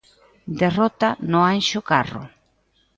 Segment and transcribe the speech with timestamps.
[0.61, 2.23] Derrota no Anxo Carro.